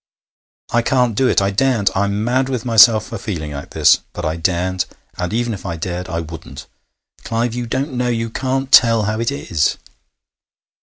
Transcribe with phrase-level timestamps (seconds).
[0.71, 1.43] 'I can't do it!
[1.43, 1.95] I daren't!
[1.95, 4.87] I'm mad with myself for feeling like this, but I daren't!
[5.19, 6.65] And even if I dared I wouldn't.
[7.23, 8.09] Clive, you don't know!
[8.09, 9.77] You can't tell how it is!'